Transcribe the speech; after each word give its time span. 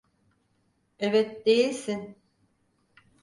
Evet, 0.99 1.45
değilsin. 1.45 2.15